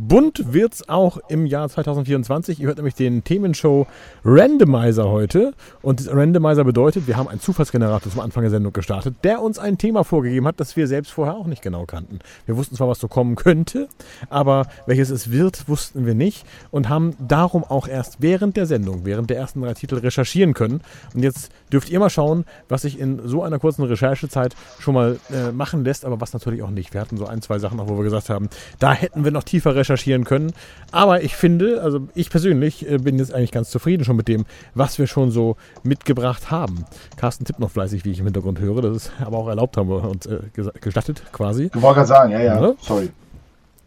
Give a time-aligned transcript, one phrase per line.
[0.00, 2.60] Bunt wird's auch im Jahr 2024.
[2.60, 3.88] Ihr hört nämlich den Themenshow
[4.24, 5.54] Randomizer heute.
[5.82, 9.76] Und Randomizer bedeutet, wir haben einen Zufallsgenerator zum Anfang der Sendung gestartet, der uns ein
[9.76, 12.20] Thema vorgegeben hat, das wir selbst vorher auch nicht genau kannten.
[12.46, 13.88] Wir wussten zwar, was so kommen könnte,
[14.30, 19.04] aber welches es wird, wussten wir nicht und haben darum auch erst während der Sendung,
[19.04, 20.80] während der ersten drei Titel recherchieren können.
[21.12, 25.18] Und jetzt dürft ihr mal schauen, was sich in so einer kurzen Recherchezeit schon mal
[25.32, 26.94] äh, machen lässt, aber was natürlich auch nicht.
[26.94, 29.42] Wir hatten so ein, zwei Sachen noch, wo wir gesagt haben, da hätten wir noch
[29.42, 30.52] tiefer recherchieren recherchieren können.
[30.92, 34.44] Aber ich finde, also ich persönlich äh, bin jetzt eigentlich ganz zufrieden schon mit dem,
[34.74, 36.84] was wir schon so mitgebracht haben.
[37.16, 38.82] Carsten tippt noch fleißig, wie ich im Hintergrund höre.
[38.82, 40.40] Das ist aber auch erlaubt, haben wir uns äh,
[40.80, 41.70] gestattet quasi.
[41.70, 43.10] Du wolltest gerade sagen, ja, ja, ja, sorry.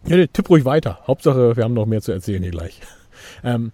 [0.06, 1.00] Ja, nee, tipp ruhig weiter.
[1.06, 2.82] Hauptsache, wir haben noch mehr zu erzählen hier gleich.
[3.44, 3.72] Ähm,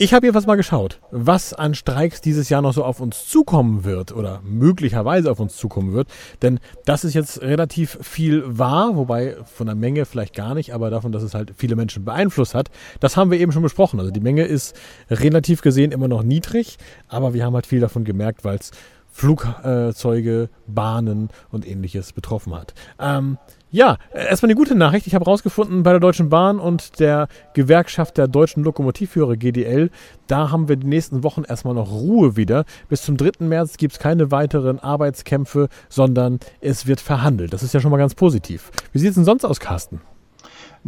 [0.00, 3.82] ich habe jedenfalls mal geschaut, was an Streiks dieses Jahr noch so auf uns zukommen
[3.82, 6.08] wird oder möglicherweise auf uns zukommen wird.
[6.40, 10.90] Denn das ist jetzt relativ viel wahr, wobei von der Menge vielleicht gar nicht, aber
[10.90, 12.70] davon, dass es halt viele Menschen beeinflusst hat.
[13.00, 13.98] Das haben wir eben schon besprochen.
[13.98, 14.76] Also die Menge ist
[15.10, 18.70] relativ gesehen immer noch niedrig, aber wir haben halt viel davon gemerkt, weil es
[19.18, 22.72] Flugzeuge, Bahnen und ähnliches betroffen hat.
[23.00, 23.36] Ähm,
[23.72, 25.08] ja, erstmal eine gute Nachricht.
[25.08, 29.90] Ich habe herausgefunden bei der Deutschen Bahn und der Gewerkschaft der deutschen Lokomotivführer GDL,
[30.28, 32.64] da haben wir die nächsten Wochen erstmal noch Ruhe wieder.
[32.88, 33.44] Bis zum 3.
[33.44, 37.52] März gibt es keine weiteren Arbeitskämpfe, sondern es wird verhandelt.
[37.52, 38.70] Das ist ja schon mal ganz positiv.
[38.92, 40.00] Wie sieht es denn sonst aus, Carsten?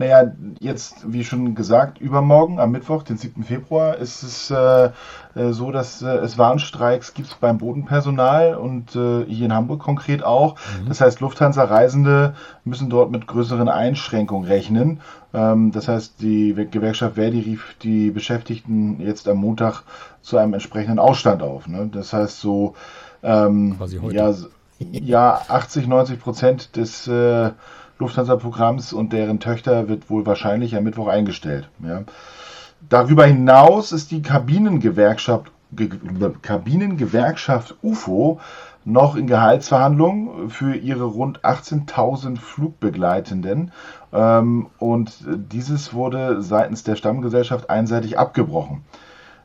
[0.01, 3.45] Naja, jetzt, wie schon gesagt, übermorgen, am Mittwoch, den 7.
[3.45, 4.93] Februar, ist es äh,
[5.35, 10.23] äh, so, dass äh, es Warnstreiks gibt beim Bodenpersonal und äh, hier in Hamburg konkret
[10.23, 10.55] auch.
[10.55, 10.89] Mhm.
[10.89, 12.35] Das heißt, Lufthansa-Reisende
[12.65, 15.01] müssen dort mit größeren Einschränkungen rechnen.
[15.35, 19.83] Ähm, das heißt, die Gewerkschaft Verdi rief die Beschäftigten jetzt am Montag
[20.23, 21.69] zu einem entsprechenden Ausstand auf.
[21.69, 21.91] Ne?
[21.93, 22.75] Das heißt, so
[23.23, 23.77] ähm,
[24.13, 24.35] ja,
[24.79, 27.51] ja, 80, 90 Prozent des äh,
[28.01, 31.69] Lufthansa-Programms und deren Töchter wird wohl wahrscheinlich am Mittwoch eingestellt.
[31.83, 32.03] Ja.
[32.89, 35.53] Darüber hinaus ist die Kabinengewerkschaft,
[36.43, 38.41] Kabinengewerkschaft UFO
[38.85, 43.73] noch in Gehaltsverhandlungen für ihre rund 18.000 Flugbegleitenden.
[44.13, 48.83] Ähm, und dieses wurde seitens der Stammgesellschaft einseitig abgebrochen.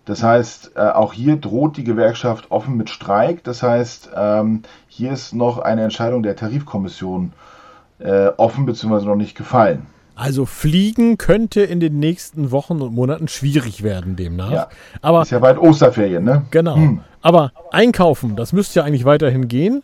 [0.06, 3.44] Das heißt, äh, auch hier droht die Gewerkschaft offen mit Streik.
[3.44, 7.55] Das heißt, ähm, hier ist noch eine Entscheidung der Tarifkommission äh,
[8.38, 9.06] offen bzw.
[9.06, 9.88] noch nicht gefallen.
[10.16, 14.52] Also fliegen könnte in den nächsten Wochen und Monaten schwierig werden demnach.
[14.52, 14.70] Ja.
[15.02, 16.46] Aber ist ja bald Osterferien, ne?
[16.52, 16.76] Genau.
[16.76, 17.02] Hm.
[17.22, 19.84] Aber einkaufen, das müsste ja eigentlich weiterhin gehen.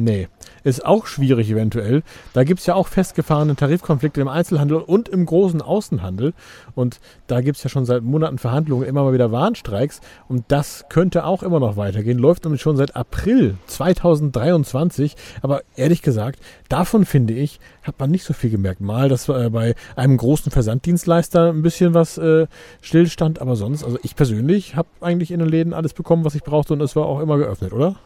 [0.00, 0.28] Nee,
[0.62, 2.04] ist auch schwierig eventuell.
[2.32, 6.34] Da gibt es ja auch festgefahrene Tarifkonflikte im Einzelhandel und im großen Außenhandel.
[6.76, 10.00] Und da gibt es ja schon seit Monaten Verhandlungen, immer mal wieder Warnstreiks.
[10.28, 12.16] Und das könnte auch immer noch weitergehen.
[12.16, 15.16] Läuft nämlich schon seit April 2023.
[15.42, 16.38] Aber ehrlich gesagt,
[16.68, 18.80] davon finde ich, hat man nicht so viel gemerkt.
[18.80, 22.46] Mal, dass äh, bei einem großen Versanddienstleister ein bisschen was äh,
[22.82, 23.40] stillstand.
[23.40, 26.74] Aber sonst, also ich persönlich habe eigentlich in den Läden alles bekommen, was ich brauchte.
[26.74, 27.96] Und es war auch immer geöffnet, oder?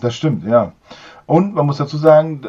[0.00, 0.72] Das stimmt, ja.
[1.26, 2.42] Und man muss dazu sagen,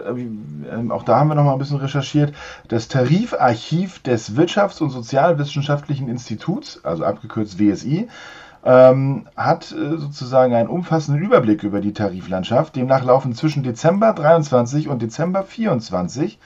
[0.72, 2.34] ähm, auch da haben wir noch mal ein bisschen recherchiert,
[2.67, 8.07] das Tarifarchiv des Wirtschafts- und Sozialwissenschaftlichen Instituts, also abgekürzt WSI,
[8.63, 12.75] ähm, hat äh, sozusagen einen umfassenden Überblick über die Tariflandschaft.
[12.75, 16.40] Demnach laufen zwischen Dezember 23 und Dezember 24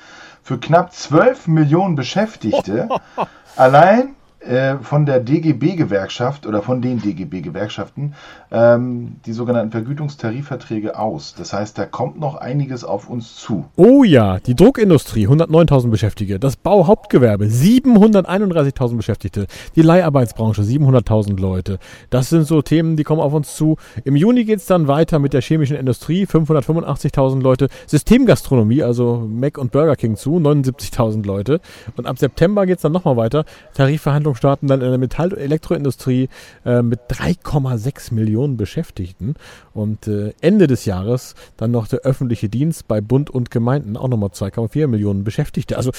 [0.44, 2.90] für knapp 12 Millionen Beschäftigte
[3.56, 4.16] allein
[4.46, 8.14] äh, von der DGB-Gewerkschaft oder von den DGB-Gewerkschaften
[8.52, 11.34] ähm, die sogenannten Vergütungstarifverträge aus.
[11.36, 13.66] Das heißt, da kommt noch einiges auf uns zu.
[13.76, 21.80] Oh ja, die Druckindustrie, 109.000 Beschäftigte, das Bauhauptgewerbe, 731.000 Beschäftigte, die Leiharbeitsbranche, 700.000 Leute.
[22.12, 23.78] Das sind so Themen, die kommen auf uns zu.
[24.04, 29.58] Im Juni geht es dann weiter mit der chemischen Industrie, 585.000 Leute, Systemgastronomie, also Mac
[29.58, 31.62] und Burger King zu, 79.000 Leute.
[31.98, 33.46] Und ab September geht es dann nochmal weiter.
[33.74, 36.30] Tarifverhandlungen Starten dann in der Metall- und Elektroindustrie
[36.66, 39.36] äh, mit 3,6 Millionen Beschäftigten.
[39.74, 44.08] Und äh, Ende des Jahres dann noch der öffentliche Dienst bei Bund und Gemeinden, auch
[44.08, 45.78] nochmal 2,4 Millionen Beschäftigte.
[45.78, 45.92] Also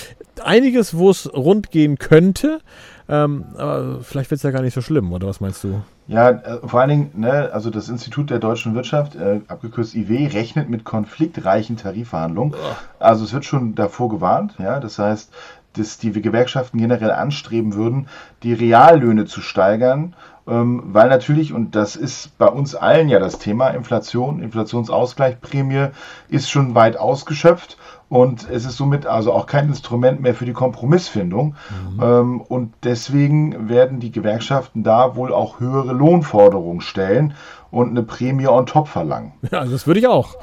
[0.43, 2.61] einiges, wo es rund gehen könnte.
[3.09, 5.81] Ähm, aber vielleicht wird es ja gar nicht so schlimm, oder was meinst du?
[6.09, 10.27] Ja, äh, vor allen Dingen, ne, also das Institut der deutschen Wirtschaft, äh, abgekürzt IW,
[10.27, 12.55] rechnet mit konfliktreichen Tarifverhandlungen.
[12.99, 15.33] Also es wird schon davor gewarnt, ja, das heißt,
[15.79, 18.09] dass die Gewerkschaften generell anstreben würden,
[18.43, 20.15] die Reallöhne zu steigern
[20.49, 25.89] ähm, weil natürlich, und das ist bei uns allen ja das Thema, Inflation, Inflationsausgleichsprämie
[26.29, 27.77] ist schon weit ausgeschöpft
[28.09, 31.57] und es ist somit also auch kein Instrument mehr für die Kompromissfindung.
[31.97, 32.03] Mhm.
[32.03, 37.35] Ähm, und deswegen werden die Gewerkschaften da wohl auch höhere Lohnforderungen stellen
[37.73, 39.33] und eine Prämie on top verlangen.
[39.51, 40.37] Ja, das würde ich auch.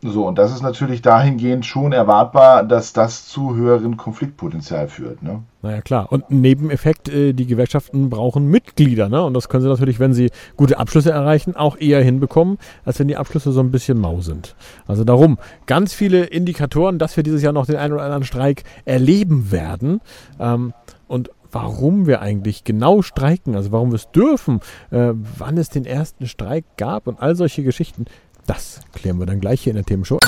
[0.00, 5.24] So, und das ist natürlich dahingehend schon erwartbar, dass das zu höheren Konfliktpotenzial führt.
[5.24, 5.42] Ne?
[5.60, 6.12] Naja, klar.
[6.12, 9.08] Und ein Nebeneffekt, äh, die Gewerkschaften brauchen Mitglieder.
[9.08, 9.20] Ne?
[9.24, 13.08] Und das können sie natürlich, wenn sie gute Abschlüsse erreichen, auch eher hinbekommen, als wenn
[13.08, 14.54] die Abschlüsse so ein bisschen mau sind.
[14.86, 15.36] Also darum,
[15.66, 20.00] ganz viele Indikatoren, dass wir dieses Jahr noch den einen oder anderen Streik erleben werden.
[20.38, 20.74] Ähm,
[21.08, 24.60] und warum wir eigentlich genau streiken, also warum wir es dürfen,
[24.90, 28.04] äh, wann es den ersten Streik gab und all solche Geschichten,
[28.48, 30.18] das klären wir dann gleich hier in der Themenshow.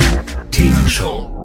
[0.51, 1.43] Themenshow.